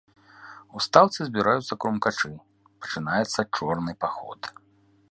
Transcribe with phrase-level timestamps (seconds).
[0.79, 2.33] У стаўцы збіраюцца крумкачы,
[2.87, 4.53] пачынаецца чорны паход.